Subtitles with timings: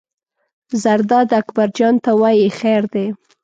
[0.83, 3.05] زرداد اکبر جان ته وایي: خیر دی.